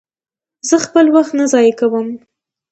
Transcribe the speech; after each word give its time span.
زه 0.69 0.75
خپل 0.85 1.05
وخت 1.15 1.31
نه 1.39 1.45
ضایع 1.53 1.73
کوم. 1.79 2.07